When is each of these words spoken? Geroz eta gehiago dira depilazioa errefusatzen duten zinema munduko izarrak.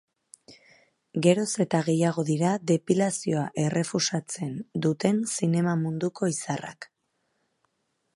Geroz 1.25 1.49
eta 1.65 1.81
gehiago 1.89 2.23
dira 2.29 2.53
depilazioa 2.71 3.43
errefusatzen 3.65 4.55
duten 4.87 5.21
zinema 5.35 5.77
munduko 5.83 6.31
izarrak. 6.33 6.89